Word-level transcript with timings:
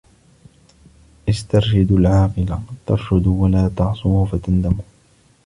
اسْتَرْشِدُوا 1.29 1.97
الْعَاقِلَ 1.97 2.57
تَرْشُدُوا 2.87 3.41
وَلَا 3.43 3.67
تَعْصُوهُ 3.77 4.25
فَتَنْدَمُوا 4.25 4.83